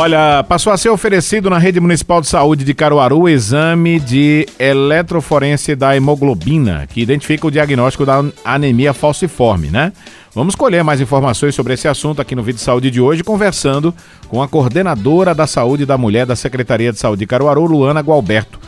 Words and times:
Olha, 0.00 0.42
passou 0.48 0.72
a 0.72 0.78
ser 0.78 0.88
oferecido 0.88 1.50
na 1.50 1.58
Rede 1.58 1.78
Municipal 1.78 2.22
de 2.22 2.26
Saúde 2.26 2.64
de 2.64 2.72
Caruaru 2.72 3.20
o 3.20 3.28
exame 3.28 4.00
de 4.00 4.46
eletroforência 4.58 5.76
da 5.76 5.94
hemoglobina, 5.94 6.86
que 6.86 7.02
identifica 7.02 7.46
o 7.46 7.50
diagnóstico 7.50 8.06
da 8.06 8.24
anemia 8.42 8.94
falciforme, 8.94 9.68
né? 9.68 9.92
Vamos 10.34 10.54
colher 10.54 10.82
mais 10.82 11.02
informações 11.02 11.54
sobre 11.54 11.74
esse 11.74 11.86
assunto 11.86 12.22
aqui 12.22 12.34
no 12.34 12.42
Vídeo 12.42 12.60
Saúde 12.60 12.90
de 12.90 12.98
hoje, 12.98 13.22
conversando 13.22 13.94
com 14.30 14.42
a 14.42 14.48
coordenadora 14.48 15.34
da 15.34 15.46
Saúde 15.46 15.84
da 15.84 15.98
Mulher 15.98 16.24
da 16.24 16.34
Secretaria 16.34 16.92
de 16.92 16.98
Saúde 16.98 17.20
de 17.20 17.26
Caruaru, 17.26 17.66
Luana 17.66 18.00
Gualberto. 18.00 18.58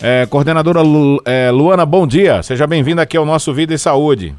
É, 0.00 0.24
coordenadora 0.24 0.80
Lu, 0.80 1.20
é, 1.26 1.50
Luana, 1.50 1.84
bom 1.84 2.06
dia. 2.06 2.42
Seja 2.42 2.66
bem-vinda 2.66 3.02
aqui 3.02 3.18
ao 3.18 3.26
nosso 3.26 3.52
Vida 3.52 3.74
e 3.74 3.78
Saúde. 3.78 4.34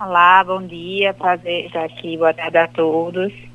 Olá, 0.00 0.42
bom 0.42 0.62
dia. 0.62 1.12
Prazer 1.12 1.66
estar 1.66 1.84
aqui. 1.84 2.16
Boa 2.16 2.32
tarde 2.32 2.56
a 2.56 2.66
todos. 2.66 3.53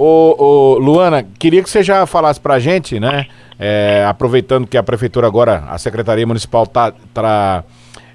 Ô, 0.00 0.36
ô, 0.38 0.78
Luana, 0.78 1.24
queria 1.24 1.60
que 1.60 1.68
você 1.68 1.82
já 1.82 2.06
falasse 2.06 2.40
para 2.40 2.54
a 2.54 2.58
gente, 2.60 3.00
né? 3.00 3.26
É, 3.58 4.06
aproveitando 4.08 4.64
que 4.64 4.76
a 4.76 4.82
prefeitura 4.82 5.26
agora, 5.26 5.64
a 5.68 5.76
Secretaria 5.76 6.24
Municipal 6.24 6.62
está 6.62 6.92
tá, 7.12 7.64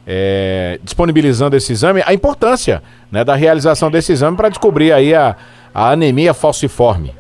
é, 0.08 0.80
disponibilizando 0.82 1.58
esse 1.58 1.74
exame, 1.74 2.02
a 2.05 2.14
importância 2.14 2.82
né, 3.12 3.26
da 3.26 3.36
realização 3.36 3.91
desse 3.91 4.14
exame 4.14 4.38
para 4.38 4.48
descobrir 4.48 4.94
aí 4.94 5.14
a, 5.14 5.36
a 5.74 5.90
anemia 5.90 6.34
falciforme. 6.34 7.12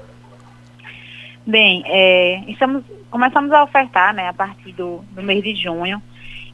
Bem, 1.45 1.83
é, 1.85 2.43
estamos, 2.47 2.85
começamos 3.11 3.51
a 3.51 3.65
ofertar, 3.65 4.13
né, 4.13 4.29
a 4.29 4.33
partir 4.33 4.71
do, 4.71 5.03
do 5.11 5.21
mês 5.21 5.43
de 5.43 5.55
junho, 5.55 6.01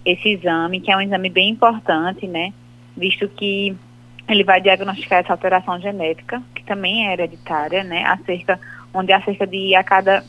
esse 0.03 0.29
exame, 0.29 0.81
que 0.81 0.91
é 0.91 0.97
um 0.97 1.01
exame 1.01 1.29
bem 1.29 1.49
importante, 1.49 2.25
né, 2.25 2.53
visto 2.97 3.27
que 3.27 3.77
ele 4.29 4.43
vai 4.43 4.61
diagnosticar 4.61 5.19
essa 5.19 5.33
alteração 5.33 5.79
genética, 5.79 6.41
que 6.53 6.63
também 6.63 7.07
é 7.07 7.13
hereditária, 7.13 7.83
né, 7.83 8.05
acerca, 8.05 8.59
onde 8.93 9.11
há 9.11 9.21
cerca 9.21 9.47
de 9.47 9.75
a 9.75 9.83
cada 9.83 10.23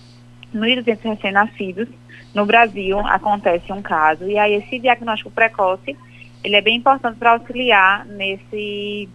1.200 0.55 1.03
recém-nascidos 1.03 1.89
no 2.35 2.47
Brasil 2.47 2.99
acontece 3.01 3.73
um 3.73 3.83
caso. 3.83 4.25
E 4.25 4.39
aí 4.39 4.55
esse 4.55 4.79
diagnóstico 4.79 5.31
precoce, 5.31 5.97
ele 6.43 6.57
é 6.57 6.61
bem 6.61 6.77
importante 6.77 7.19
para 7.19 7.33
auxiliar 7.33 8.05
nesse 8.07 9.09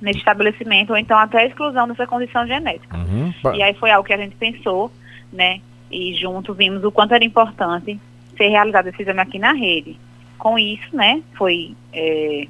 nesse 0.00 0.20
estabelecimento, 0.20 0.90
ou 0.90 0.96
então 0.96 1.18
até 1.18 1.38
a 1.38 1.46
exclusão 1.46 1.88
dessa 1.88 2.06
condição 2.06 2.46
genética. 2.46 2.96
Uhum. 2.96 3.32
E 3.52 3.60
aí 3.60 3.74
foi 3.74 3.90
algo 3.90 4.06
que 4.06 4.14
a 4.14 4.16
gente 4.16 4.36
pensou, 4.36 4.92
né, 5.32 5.60
e 5.90 6.14
junto 6.14 6.54
vimos 6.54 6.84
o 6.84 6.92
quanto 6.92 7.14
era 7.14 7.24
importante 7.24 7.98
ser 8.36 8.48
realizado 8.48 8.86
esse 8.86 9.02
exame 9.02 9.20
aqui 9.20 9.40
na 9.40 9.52
rede. 9.52 9.98
Com 10.38 10.56
isso, 10.56 10.94
né, 10.94 11.20
foi 11.36 11.74
é, 11.92 12.46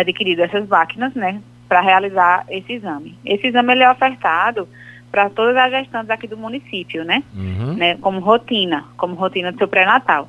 adquirido 0.00 0.42
essas 0.42 0.66
máquinas, 0.68 1.14
né, 1.14 1.40
para 1.68 1.80
realizar 1.80 2.44
esse 2.48 2.74
exame. 2.74 3.16
Esse 3.24 3.46
exame 3.46 3.72
ele 3.72 3.82
é 3.82 3.90
ofertado 3.90 4.68
para 5.12 5.28
todas 5.28 5.54
as 5.56 5.70
gestantes 5.70 6.08
aqui 6.08 6.26
do 6.26 6.38
município, 6.38 7.04
né? 7.04 7.22
Uhum. 7.34 7.74
né? 7.74 7.96
Como 7.98 8.18
rotina, 8.20 8.86
como 8.96 9.14
rotina 9.14 9.52
do 9.52 9.58
seu 9.58 9.68
pré-natal. 9.68 10.26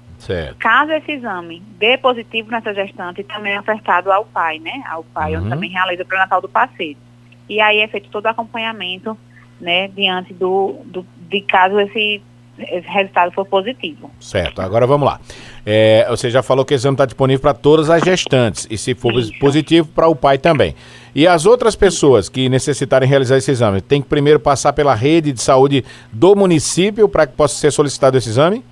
Caso 0.59 0.91
esse 0.91 1.13
exame 1.13 1.63
dê 1.79 1.97
positivo 1.97 2.51
nessa 2.51 2.73
gestante, 2.73 3.23
também 3.23 3.53
é 3.53 3.59
ofertado 3.59 4.11
ao 4.11 4.25
pai, 4.25 4.59
né? 4.59 4.83
Ao 4.89 5.03
pai, 5.05 5.33
uhum. 5.33 5.39
onde 5.39 5.49
também 5.49 5.69
realiza 5.69 6.03
o 6.03 6.05
pré-natal 6.05 6.41
do 6.41 6.49
parceiro. 6.49 6.99
E 7.47 7.61
aí 7.61 7.79
é 7.79 7.87
feito 7.87 8.09
todo 8.09 8.25
o 8.25 8.29
acompanhamento, 8.29 9.17
né? 9.59 9.87
Diante 9.87 10.33
do, 10.33 10.81
do 10.85 11.05
de 11.29 11.41
caso 11.41 11.79
esse 11.79 12.21
esse 12.57 12.87
resultado 12.87 13.31
for 13.31 13.45
positivo. 13.45 14.11
Certo, 14.19 14.61
agora 14.61 14.85
vamos 14.85 15.07
lá. 15.07 15.19
É, 15.65 16.05
você 16.09 16.29
já 16.29 16.43
falou 16.43 16.63
que 16.63 16.73
o 16.73 16.75
exame 16.75 16.93
está 16.93 17.05
disponível 17.05 17.41
para 17.41 17.53
todas 17.53 17.89
as 17.89 18.03
gestantes 18.03 18.67
e 18.69 18.77
se 18.77 18.93
for 18.93 19.13
Isso. 19.13 19.31
positivo 19.39 19.87
para 19.87 20.07
o 20.07 20.15
pai 20.15 20.37
também. 20.37 20.75
E 21.15 21.27
as 21.27 21.45
outras 21.45 21.75
pessoas 21.75 22.29
que 22.29 22.49
necessitarem 22.49 23.07
realizar 23.07 23.37
esse 23.37 23.51
exame, 23.51 23.81
tem 23.81 24.01
que 24.01 24.07
primeiro 24.07 24.39
passar 24.39 24.73
pela 24.73 24.93
rede 24.93 25.31
de 25.31 25.41
saúde 25.41 25.83
do 26.11 26.35
município 26.35 27.07
para 27.07 27.25
que 27.25 27.33
possa 27.33 27.55
ser 27.55 27.71
solicitado 27.71 28.17
esse 28.17 28.29
exame? 28.29 28.63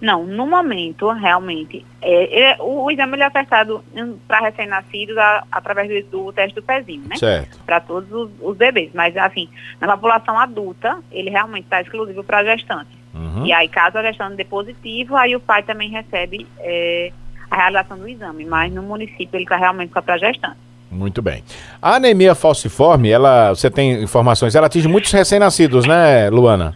Não, 0.00 0.24
no 0.24 0.46
momento, 0.46 1.10
realmente, 1.10 1.84
é, 2.00 2.52
é, 2.52 2.56
o, 2.58 2.90
exame 2.90 3.20
é 3.20 3.28
ofertado 3.28 3.84
para 4.26 4.40
recém-nascidos 4.40 5.14
através 5.52 6.06
do, 6.06 6.24
do, 6.24 6.32
teste 6.32 6.54
do 6.54 6.62
pezinho, 6.62 7.02
né? 7.06 7.16
Certo. 7.16 7.58
Para 7.66 7.80
todos 7.80 8.10
os, 8.10 8.30
os, 8.40 8.56
bebês. 8.56 8.90
Mas, 8.94 9.14
assim, 9.16 9.48
na 9.78 9.88
população 9.88 10.38
adulta, 10.38 10.98
ele 11.12 11.28
realmente 11.28 11.64
está 11.64 11.82
exclusivo 11.82 12.24
para 12.24 12.42
gestante. 12.44 12.98
Uhum. 13.14 13.44
E 13.44 13.52
aí, 13.52 13.68
caso 13.68 13.98
a 13.98 14.02
gestante 14.02 14.36
dê 14.36 14.44
positivo, 14.44 15.16
aí 15.16 15.36
o 15.36 15.40
pai 15.40 15.62
também 15.62 15.90
recebe 15.90 16.46
é, 16.60 17.12
a 17.50 17.56
realização 17.56 17.98
do 17.98 18.08
exame. 18.08 18.46
Mas 18.46 18.72
no 18.72 18.82
município, 18.82 19.36
ele 19.36 19.44
está 19.44 19.56
realmente 19.56 19.92
só 19.92 20.00
para 20.00 20.16
gestante. 20.16 20.56
Muito 20.90 21.20
bem. 21.20 21.44
A 21.80 21.96
anemia 21.96 22.34
falciforme, 22.34 23.10
ela, 23.10 23.50
você 23.50 23.70
tem 23.70 24.02
informações, 24.02 24.54
ela 24.54 24.66
atinge 24.66 24.88
muitos 24.88 25.12
recém-nascidos, 25.12 25.86
né, 25.86 26.28
Luana? 26.30 26.74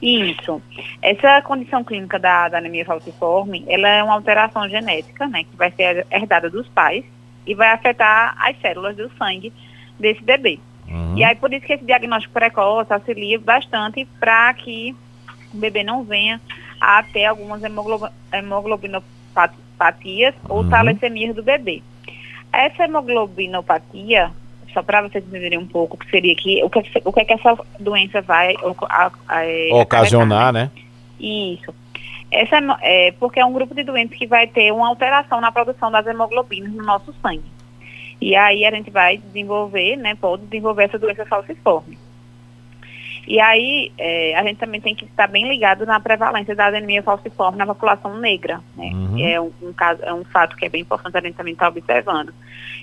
Isso. 0.00 0.60
Essa 1.00 1.40
condição 1.42 1.82
clínica 1.82 2.18
da, 2.18 2.48
da 2.48 2.58
anemia 2.58 2.84
falciforme, 2.84 3.64
ela 3.66 3.88
é 3.88 4.02
uma 4.02 4.14
alteração 4.14 4.68
genética, 4.68 5.26
né, 5.26 5.44
que 5.44 5.56
vai 5.56 5.70
ser 5.70 6.06
herdada 6.10 6.50
dos 6.50 6.68
pais 6.68 7.04
e 7.46 7.54
vai 7.54 7.70
afetar 7.70 8.34
as 8.38 8.58
células 8.60 8.96
do 8.96 9.10
sangue 9.16 9.52
desse 9.98 10.22
bebê. 10.22 10.58
Uhum. 10.88 11.16
E 11.16 11.24
aí, 11.24 11.34
por 11.34 11.52
isso 11.52 11.66
que 11.66 11.72
esse 11.72 11.84
diagnóstico 11.84 12.34
precoce 12.34 12.92
auxilia 12.92 13.38
bastante 13.38 14.06
para 14.20 14.52
que 14.54 14.94
o 15.52 15.56
bebê 15.56 15.82
não 15.82 16.04
venha 16.04 16.40
a 16.80 17.02
ter 17.02 17.24
algumas 17.24 17.62
hemoglobinopatias 18.32 20.34
ou 20.48 20.62
uhum. 20.62 20.68
talassemias 20.68 21.34
do 21.34 21.42
bebê. 21.42 21.82
Essa 22.52 22.84
hemoglobinopatia 22.84 24.30
só 24.76 24.82
para 24.82 25.00
vocês 25.00 25.24
entenderem 25.24 25.58
um 25.58 25.66
pouco 25.66 25.96
o 25.96 25.98
que 25.98 26.10
seria 26.10 26.36
que 26.36 26.62
o 26.62 26.68
que, 26.68 26.80
o 27.02 27.12
que, 27.12 27.20
é 27.20 27.24
que 27.24 27.32
essa 27.32 27.56
doença 27.80 28.20
vai 28.20 28.54
a, 28.90 29.10
a, 29.26 29.46
é, 29.46 29.70
ocasionar, 29.72 30.52
né? 30.52 30.70
Isso. 31.18 31.74
Essa 32.30 32.58
é, 32.82 33.12
porque 33.12 33.40
é 33.40 33.44
um 33.46 33.54
grupo 33.54 33.74
de 33.74 33.82
doentes 33.82 34.18
que 34.18 34.26
vai 34.26 34.46
ter 34.46 34.70
uma 34.72 34.86
alteração 34.88 35.40
na 35.40 35.50
produção 35.50 35.90
das 35.90 36.06
hemoglobinas 36.06 36.70
no 36.72 36.82
nosso 36.82 37.14
sangue. 37.22 37.50
E 38.20 38.36
aí 38.36 38.66
a 38.66 38.70
gente 38.70 38.90
vai 38.90 39.16
desenvolver, 39.16 39.96
né, 39.96 40.14
pode 40.14 40.44
desenvolver 40.44 40.84
essa 40.84 40.98
doença 40.98 41.24
falciforme. 41.24 41.96
E 43.26 43.40
aí 43.40 43.92
é, 43.96 44.36
a 44.36 44.42
gente 44.42 44.58
também 44.58 44.80
tem 44.80 44.94
que 44.94 45.06
estar 45.06 45.26
bem 45.26 45.48
ligado 45.48 45.86
na 45.86 45.98
prevalência 45.98 46.54
da 46.54 46.66
anemia 46.66 47.02
falciforme 47.02 47.56
na 47.56 47.66
população 47.66 48.18
negra. 48.18 48.60
Né? 48.76 48.90
Uhum. 48.92 49.18
É, 49.18 49.40
um, 49.40 49.50
um, 49.62 49.72
caso, 49.72 50.02
é 50.04 50.12
um 50.12 50.24
fato 50.24 50.54
que 50.56 50.66
é 50.66 50.68
bem 50.68 50.82
importante 50.82 51.16
a 51.16 51.20
gente 51.20 51.34
também 51.34 51.54
estar 51.54 51.68
observando. 51.68 52.34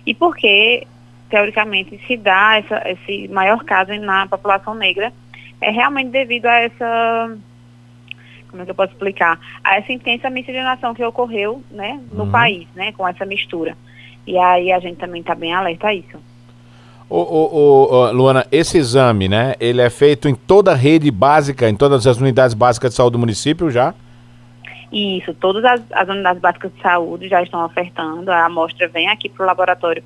E 0.06 0.14
porque 0.14 0.88
teoricamente, 1.34 2.00
se 2.06 2.16
dá 2.16 2.60
essa, 2.60 2.88
esse 2.88 3.28
maior 3.30 3.64
caso 3.64 3.92
na 4.00 4.28
população 4.28 4.76
negra, 4.76 5.12
é 5.60 5.72
realmente 5.72 6.12
devido 6.12 6.46
a 6.46 6.60
essa, 6.60 7.36
como 8.52 8.62
é 8.62 8.66
que 8.66 8.70
eu 8.70 8.76
posso 8.76 8.94
explicar, 8.94 9.40
a 9.64 9.78
essa 9.78 9.92
intensa 9.92 10.30
miscigenação 10.30 10.94
que 10.94 11.04
ocorreu, 11.04 11.64
né, 11.72 12.00
no 12.12 12.26
uhum. 12.26 12.32
país, 12.32 12.68
né, 12.76 12.92
com 12.92 13.08
essa 13.08 13.26
mistura. 13.26 13.76
E 14.28 14.38
aí 14.38 14.72
a 14.72 14.80
gente 14.80 14.98
também 14.98 15.22
está 15.22 15.34
bem 15.34 15.52
alerta 15.56 15.88
a 15.88 15.96
isso. 15.96 16.20
Ô, 17.10 17.18
ô, 17.18 17.92
ô, 17.92 18.12
Luana, 18.12 18.46
esse 18.52 18.78
exame, 18.78 19.28
né, 19.28 19.56
ele 19.60 19.82
é 19.82 19.90
feito 19.90 20.30
em 20.30 20.36
toda 20.36 20.74
a 20.74 20.76
rede 20.76 21.10
básica, 21.10 21.68
em 21.68 21.76
todas 21.76 22.06
as 22.06 22.18
unidades 22.18 22.54
básicas 22.54 22.92
de 22.92 22.98
saúde 22.98 23.14
do 23.14 23.20
município 23.20 23.72
já? 23.72 23.96
Isso, 24.92 25.34
todas 25.34 25.66
as, 25.66 25.82
as 25.94 26.08
unidades 26.08 26.40
básicas 26.40 26.72
de 26.76 26.80
saúde 26.80 27.28
já 27.28 27.42
estão 27.42 27.66
ofertando, 27.66 28.32
a 28.32 28.46
amostra 28.46 28.88
vem 28.88 29.10
aqui 29.10 29.30
para 29.30 29.44
o 29.44 29.48
laboratório 29.48 30.04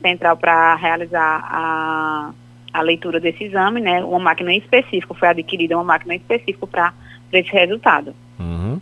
central 0.00 0.36
para 0.36 0.74
realizar 0.76 1.44
a, 1.44 2.30
a 2.72 2.82
leitura 2.82 3.20
desse 3.20 3.44
exame, 3.44 3.80
né? 3.80 4.02
Uma 4.04 4.18
máquina 4.18 4.54
específica, 4.54 5.14
foi 5.14 5.28
adquirida 5.28 5.76
uma 5.76 5.84
máquina 5.84 6.14
específica 6.14 6.66
para 6.66 6.92
esse 7.32 7.50
resultado. 7.50 8.14
Uhum. 8.38 8.80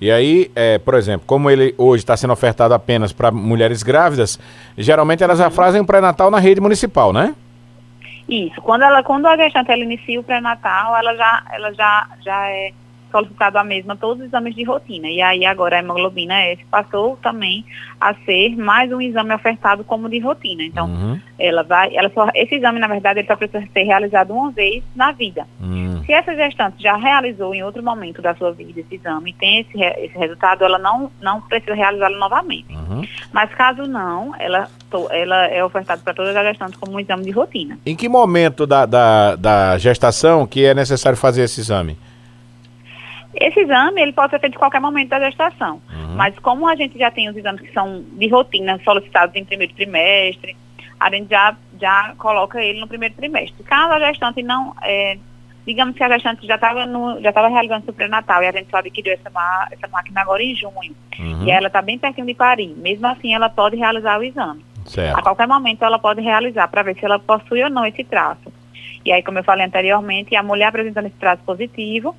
E 0.00 0.10
aí, 0.10 0.50
é, 0.54 0.78
por 0.78 0.94
exemplo, 0.94 1.26
como 1.26 1.50
ele 1.50 1.74
hoje 1.76 2.02
está 2.02 2.16
sendo 2.16 2.32
ofertado 2.32 2.72
apenas 2.72 3.12
para 3.12 3.30
mulheres 3.30 3.82
grávidas, 3.82 4.38
geralmente 4.76 5.22
elas 5.22 5.38
já 5.38 5.46
uhum. 5.46 5.50
fazem 5.50 5.80
o 5.80 5.84
pré-natal 5.84 6.30
na 6.30 6.38
rede 6.38 6.60
municipal, 6.60 7.12
né? 7.12 7.34
Isso. 8.28 8.60
Quando 8.62 8.82
ela, 8.82 9.02
quando 9.02 9.26
a 9.26 9.36
gestante 9.36 9.72
ela 9.72 9.82
inicia 9.82 10.20
o 10.20 10.22
pré-natal, 10.24 10.96
ela 10.96 11.14
já, 11.16 11.42
ela 11.52 11.74
já, 11.74 12.08
já 12.24 12.48
é 12.48 12.72
solicitado 13.10 13.58
a 13.58 13.64
mesma 13.64 13.96
todos 13.96 14.20
os 14.20 14.26
exames 14.26 14.54
de 14.54 14.64
rotina. 14.64 15.08
E 15.08 15.20
aí 15.20 15.44
agora 15.44 15.76
a 15.76 15.78
hemoglobina 15.80 16.34
S 16.44 16.64
passou 16.70 17.16
também 17.22 17.64
a 18.00 18.14
ser 18.14 18.56
mais 18.56 18.90
um 18.92 19.00
exame 19.00 19.34
ofertado 19.34 19.84
como 19.84 20.08
de 20.08 20.18
rotina. 20.18 20.62
Então, 20.62 20.86
uhum. 20.86 21.20
ela 21.38 21.62
vai, 21.62 21.94
ela 21.94 22.10
só, 22.10 22.28
esse 22.34 22.54
exame, 22.54 22.78
na 22.78 22.86
verdade, 22.86 23.20
ele 23.20 23.28
só 23.28 23.36
precisa 23.36 23.66
ser 23.72 23.82
realizado 23.82 24.32
uma 24.32 24.50
vez 24.50 24.82
na 24.94 25.12
vida. 25.12 25.46
Uhum. 25.60 26.02
Se 26.04 26.12
essa 26.12 26.34
gestante 26.34 26.82
já 26.82 26.96
realizou 26.96 27.54
em 27.54 27.62
outro 27.62 27.82
momento 27.82 28.22
da 28.22 28.34
sua 28.34 28.52
vida 28.52 28.80
esse 28.80 28.94
exame 28.94 29.30
e 29.30 29.34
tem 29.34 29.60
esse, 29.60 29.82
esse 29.82 30.18
resultado, 30.18 30.64
ela 30.64 30.78
não, 30.78 31.10
não 31.20 31.40
precisa 31.42 31.74
realizá-lo 31.74 32.18
novamente. 32.18 32.74
Uhum. 32.74 33.02
Mas 33.32 33.50
caso 33.54 33.82
não, 33.82 34.34
ela, 34.38 34.68
ela 35.10 35.46
é 35.46 35.62
ofertada 35.64 36.00
para 36.02 36.14
todas 36.14 36.34
as 36.34 36.44
gestantes 36.44 36.78
como 36.78 36.92
um 36.92 37.00
exame 37.00 37.24
de 37.24 37.30
rotina. 37.30 37.78
Em 37.84 37.94
que 37.94 38.08
momento 38.08 38.66
da, 38.66 38.86
da, 38.86 39.36
da 39.36 39.78
gestação 39.78 40.46
que 40.46 40.64
é 40.64 40.74
necessário 40.74 41.18
fazer 41.18 41.42
esse 41.42 41.60
exame? 41.60 41.96
Esse 43.34 43.60
exame 43.60 44.00
ele 44.02 44.12
pode 44.12 44.30
ser 44.30 44.40
feito 44.40 44.56
em 44.56 44.58
qualquer 44.58 44.80
momento 44.80 45.08
da 45.10 45.20
gestação, 45.20 45.80
uhum. 45.92 46.16
mas 46.16 46.36
como 46.40 46.68
a 46.68 46.74
gente 46.74 46.98
já 46.98 47.10
tem 47.10 47.28
os 47.28 47.36
exames 47.36 47.60
que 47.60 47.72
são 47.72 48.04
de 48.12 48.28
rotina 48.28 48.80
solicitados 48.84 49.34
em 49.36 49.44
primeiro 49.44 49.72
trimestre, 49.74 50.56
a 50.98 51.10
gente 51.10 51.30
já, 51.30 51.56
já 51.80 52.14
coloca 52.18 52.62
ele 52.62 52.80
no 52.80 52.88
primeiro 52.88 53.14
trimestre. 53.14 53.62
Caso 53.64 53.94
a 53.94 54.00
gestante 54.00 54.42
não, 54.42 54.74
é, 54.82 55.16
digamos 55.66 55.96
que 55.96 56.02
a 56.02 56.08
gestante 56.08 56.46
já 56.46 56.56
estava 56.56 56.86
já 57.20 57.28
estava 57.28 57.48
realizando 57.48 57.84
seu 57.84 57.94
pré-natal 57.94 58.42
e 58.42 58.48
a 58.48 58.52
gente 58.52 58.70
só 58.70 58.78
adquiriu 58.78 59.12
essa, 59.12 59.30
essa 59.70 59.88
máquina 59.88 60.20
agora 60.20 60.42
em 60.42 60.54
junho. 60.54 60.94
Uhum. 61.18 61.44
E 61.44 61.50
ela 61.50 61.68
está 61.68 61.80
bem 61.80 61.98
pertinho 61.98 62.26
de 62.26 62.34
parir. 62.34 62.74
Mesmo 62.76 63.06
assim, 63.06 63.34
ela 63.34 63.48
pode 63.48 63.76
realizar 63.76 64.18
o 64.18 64.24
exame. 64.24 64.64
Certo. 64.84 65.18
A 65.18 65.22
qualquer 65.22 65.46
momento 65.46 65.84
ela 65.84 65.98
pode 65.98 66.20
realizar 66.20 66.66
para 66.68 66.82
ver 66.82 66.96
se 66.96 67.04
ela 67.04 67.18
possui 67.18 67.62
ou 67.62 67.70
não 67.70 67.86
esse 67.86 68.02
traço. 68.02 68.52
E 69.04 69.12
aí, 69.12 69.22
como 69.22 69.38
eu 69.38 69.44
falei 69.44 69.66
anteriormente, 69.66 70.36
a 70.36 70.42
mulher 70.42 70.66
apresentando 70.66 71.06
esse 71.06 71.16
traço 71.16 71.42
positivo 71.44 72.14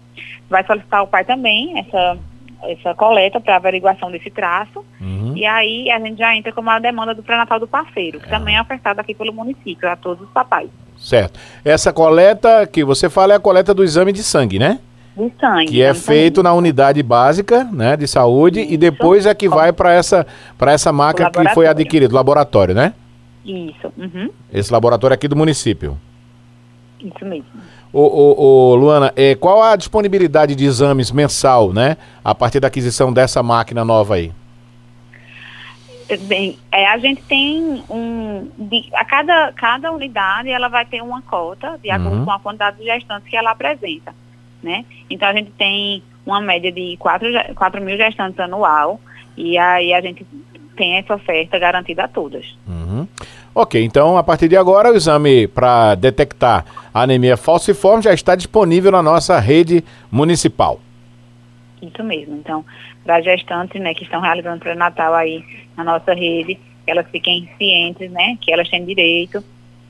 vai 0.49 0.65
solicitar 0.65 1.01
ao 1.01 1.07
pai 1.07 1.23
também 1.23 1.79
essa, 1.79 2.17
essa 2.63 2.93
coleta 2.95 3.39
para 3.39 3.55
averiguação 3.55 4.11
desse 4.11 4.29
traço. 4.29 4.83
Uhum. 4.99 5.33
E 5.35 5.45
aí 5.45 5.91
a 5.91 5.99
gente 5.99 6.17
já 6.17 6.35
entra 6.35 6.51
com 6.51 6.61
uma 6.61 6.79
demanda 6.79 7.13
do 7.13 7.23
pré-natal 7.23 7.59
do 7.59 7.67
parceiro, 7.67 8.19
que 8.19 8.27
é. 8.27 8.29
também 8.29 8.55
é 8.55 8.61
ofertado 8.61 8.99
aqui 8.99 9.13
pelo 9.13 9.33
município, 9.33 9.89
a 9.89 9.95
todos 9.95 10.25
os 10.25 10.31
papais. 10.31 10.69
Certo. 10.97 11.39
Essa 11.65 11.91
coleta 11.91 12.67
que 12.67 12.83
você 12.83 13.09
fala 13.09 13.33
é 13.33 13.35
a 13.35 13.39
coleta 13.39 13.73
do 13.73 13.83
exame 13.83 14.11
de 14.11 14.23
sangue, 14.23 14.59
né? 14.59 14.79
De 15.17 15.31
sangue. 15.39 15.65
Que 15.65 15.81
é 15.81 15.93
feito 15.93 16.41
na 16.41 16.53
unidade 16.53 17.01
básica 17.03 17.63
né, 17.65 17.97
de 17.97 18.07
saúde 18.07 18.61
Isso. 18.61 18.73
e 18.73 18.77
depois 18.77 19.25
é 19.25 19.33
que 19.33 19.49
vai 19.49 19.73
para 19.73 19.93
essa, 19.93 20.25
essa 20.59 20.93
máquina 20.93 21.29
que 21.29 21.49
foi 21.49 21.67
adquirida, 21.67 22.13
laboratório, 22.13 22.73
né? 22.73 22.93
Isso. 23.43 23.91
Uhum. 23.97 24.29
Esse 24.53 24.71
laboratório 24.71 25.13
aqui 25.13 25.27
do 25.27 25.35
município. 25.35 25.97
Isso 27.03 27.25
mesmo. 27.25 27.45
Ô, 27.91 28.01
ô, 28.01 28.43
ô, 28.43 28.75
Luana, 28.75 29.11
é, 29.15 29.35
qual 29.35 29.61
a 29.61 29.75
disponibilidade 29.75 30.55
de 30.55 30.65
exames 30.65 31.11
mensal, 31.11 31.73
né? 31.73 31.97
A 32.23 32.33
partir 32.33 32.59
da 32.59 32.67
aquisição 32.67 33.11
dessa 33.11 33.41
máquina 33.41 33.83
nova 33.83 34.15
aí? 34.15 34.31
Bem, 36.21 36.57
é, 36.71 36.87
a 36.87 36.97
gente 36.97 37.21
tem 37.23 37.83
um. 37.89 38.49
De, 38.57 38.89
a 38.93 39.05
cada, 39.05 39.51
cada 39.53 39.91
unidade 39.91 40.49
ela 40.49 40.67
vai 40.67 40.85
ter 40.85 41.01
uma 41.01 41.21
cota 41.21 41.79
de 41.81 41.89
acordo 41.89 42.17
uhum. 42.17 42.25
com 42.25 42.31
a 42.31 42.39
quantidade 42.39 42.77
de 42.77 42.85
gestantes 42.85 43.29
que 43.29 43.37
ela 43.37 43.51
apresenta. 43.51 44.13
Né? 44.61 44.85
Então 45.09 45.27
a 45.27 45.33
gente 45.33 45.51
tem 45.51 46.03
uma 46.25 46.41
média 46.41 46.71
de 46.71 46.97
4, 46.97 47.27
4 47.55 47.81
mil 47.81 47.97
gestantes 47.97 48.39
anual 48.39 48.99
e 49.35 49.57
aí 49.57 49.93
a 49.93 50.01
gente 50.01 50.25
tem 50.75 50.97
essa 50.97 51.15
oferta 51.15 51.57
garantida 51.57 52.03
a 52.03 52.07
todas. 52.07 52.45
Uhum. 52.67 53.07
Ok, 53.53 53.83
então 53.83 54.17
a 54.17 54.23
partir 54.23 54.47
de 54.47 54.55
agora 54.55 54.91
o 54.91 54.95
exame 54.95 55.47
para 55.47 55.95
detectar 55.95 56.65
anemia 56.93 57.35
falciforme 57.35 58.01
já 58.01 58.13
está 58.13 58.35
disponível 58.35 58.91
na 58.91 59.03
nossa 59.03 59.37
rede 59.39 59.83
municipal. 60.09 60.79
Isso 61.81 62.03
mesmo. 62.03 62.35
Então, 62.35 62.63
para 63.03 63.21
gestantes 63.21 63.81
né, 63.81 63.93
que 63.93 64.03
estão 64.03 64.21
realizando 64.21 64.59
pré-natal 64.59 65.13
aí 65.13 65.43
na 65.75 65.83
nossa 65.83 66.13
rede, 66.13 66.57
elas 66.87 67.05
fiquem 67.11 67.49
cientes 67.57 68.09
né, 68.11 68.37
que 68.39 68.53
elas 68.53 68.69
têm 68.69 68.85
direito 68.85 69.43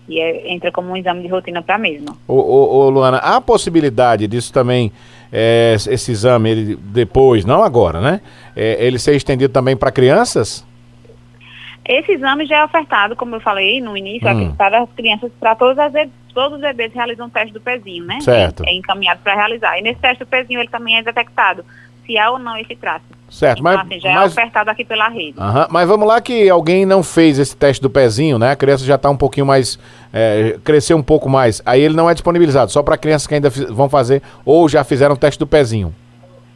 e 0.07 0.19
é, 0.19 0.51
entra 0.51 0.71
como 0.71 0.89
um 0.89 0.97
exame 0.97 1.21
de 1.21 1.27
rotina 1.27 1.61
para 1.61 1.75
a 1.75 1.77
mesma. 1.77 2.17
Ô, 2.27 2.33
ô, 2.33 2.79
ô, 2.79 2.89
Luana, 2.89 3.17
há 3.17 3.39
possibilidade 3.39 4.27
disso 4.27 4.51
também, 4.51 4.91
é, 5.31 5.75
esse 5.75 6.11
exame, 6.11 6.49
ele, 6.49 6.75
depois, 6.75 7.45
não 7.45 7.63
agora, 7.63 8.01
né? 8.01 8.21
É, 8.55 8.85
ele 8.85 8.97
ser 8.97 9.15
estendido 9.15 9.53
também 9.53 9.77
para 9.77 9.91
crianças? 9.91 10.65
Esse 11.85 12.13
exame 12.13 12.45
já 12.45 12.57
é 12.57 12.63
ofertado, 12.63 13.15
como 13.15 13.35
eu 13.35 13.39
falei 13.39 13.81
no 13.81 13.97
início, 13.97 14.29
hum. 14.29 14.53
para 14.55 14.83
as 14.83 14.89
crianças, 14.91 15.31
para 15.39 15.55
todas 15.55 15.79
as 15.79 16.09
todos 16.33 16.55
os 16.55 16.61
bebês 16.61 16.93
realizam 16.93 17.27
um 17.27 17.29
teste 17.29 17.53
do 17.53 17.59
pezinho, 17.59 18.05
né? 18.05 18.19
Certo. 18.21 18.63
É, 18.65 18.73
encaminhado 18.73 19.19
para 19.21 19.35
realizar. 19.35 19.77
E 19.77 19.81
nesse 19.81 19.99
teste 19.99 20.19
do 20.19 20.25
pezinho 20.25 20.59
ele 20.59 20.69
também 20.69 20.97
é 20.97 21.03
detectado 21.03 21.65
se 22.05 22.17
há 22.17 22.31
ou 22.31 22.39
não 22.39 22.57
esse 22.57 22.75
traço. 22.75 23.05
Certo, 23.29 23.59
então, 23.59 23.71
mas, 23.71 23.79
assim, 23.79 23.99
já 23.99 24.09
é 24.09 24.15
mas, 24.15 24.37
é 24.37 24.41
ofertado 24.41 24.69
aqui 24.69 24.83
pela 24.83 25.07
rede. 25.07 25.37
Uh 25.37 25.41
-huh, 25.41 25.67
mas 25.69 25.87
vamos 25.87 26.05
lá 26.05 26.19
que 26.19 26.49
alguém 26.49 26.85
não 26.85 27.01
fez 27.01 27.39
esse 27.39 27.55
teste 27.55 27.81
do 27.81 27.89
pezinho, 27.89 28.37
né? 28.37 28.51
A 28.51 28.55
criança 28.57 28.83
já 28.83 28.95
está 28.95 29.09
um 29.09 29.15
pouquinho 29.15 29.45
mais, 29.45 29.79
é, 30.11 30.59
cresceu 30.63 30.97
um 30.97 31.03
pouco 31.03 31.29
mais. 31.29 31.61
Aí 31.65 31.81
ele 31.81 31.95
não 31.95 32.09
é 32.09 32.13
disponibilizado, 32.13 32.71
só 32.71 32.83
para 32.83 32.97
crianças 32.97 33.27
que 33.27 33.35
ainda 33.35 33.49
vão 33.49 33.87
fazer 33.87 34.21
ou 34.43 34.67
já 34.67 34.83
fizeram 34.83 35.15
o 35.15 35.17
teste 35.17 35.39
do 35.39 35.47
pezinho. 35.47 35.95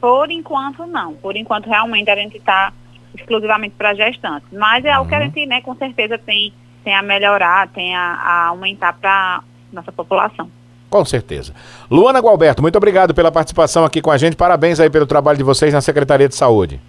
Por 0.01 0.29
enquanto 0.29 0.85
não. 0.85 1.13
Por 1.13 1.37
enquanto 1.37 1.67
realmente 1.67 2.09
a 2.09 2.15
gente 2.15 2.37
está 2.37 2.73
exclusivamente 3.15 3.75
para 3.77 3.93
gestantes. 3.93 4.47
Mas 4.51 4.85
é 4.85 4.89
uhum. 4.89 4.95
algo 4.97 5.09
que 5.09 5.15
a 5.15 5.19
uhum. 5.19 5.25
gente, 5.25 5.45
né, 5.45 5.61
com 5.61 5.75
certeza 5.75 6.17
tem, 6.17 6.53
tem 6.83 6.95
a 6.95 7.01
melhorar, 7.01 7.67
tem 7.69 7.95
a, 7.95 8.01
a 8.01 8.45
aumentar 8.47 8.93
para 8.93 9.41
nossa 9.71 9.91
população. 9.91 10.49
Com 10.89 11.03
certeza. 11.03 11.53
Luana 11.89 12.19
Gualberto, 12.19 12.61
muito 12.61 12.77
obrigado 12.77 13.13
pela 13.13 13.31
participação 13.31 13.83
aqui 13.83 14.01
com 14.01 14.11
a 14.11 14.17
gente. 14.17 14.35
Parabéns 14.35 14.79
aí 14.79 14.89
pelo 14.89 15.05
trabalho 15.05 15.37
de 15.37 15.43
vocês 15.43 15.73
na 15.73 15.81
Secretaria 15.81 16.29
de 16.29 16.35
Saúde. 16.35 16.79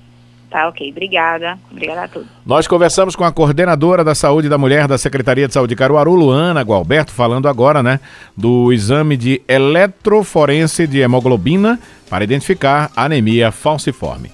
Tá, 0.51 0.69
ok. 0.69 0.91
Obrigada. 0.91 1.59
Obrigada 1.71 2.05
a 2.05 2.09
todos. 2.09 2.29
Nós 2.45 2.69
conversamos 2.69 3.17
com 3.17 3.25
a 3.25 3.33
coordenadora 3.33 4.05
da 4.05 4.15
Saúde 4.15 4.49
da 4.49 4.57
Mulher 4.57 4.87
da 4.87 4.97
Secretaria 4.97 5.49
de 5.49 5.55
Saúde 5.55 5.71
de 5.71 5.77
Caruaru, 5.77 6.15
Luana 6.15 6.63
Gualberto, 6.63 7.11
falando 7.11 7.49
agora, 7.49 7.83
né, 7.83 7.99
do 8.37 8.73
exame 8.73 9.17
de 9.17 9.43
eletroforense 9.49 10.87
de 10.87 11.01
hemoglobina 11.01 11.79
para 12.09 12.23
identificar 12.23 12.91
anemia 12.95 13.51
falciforme. 13.51 14.31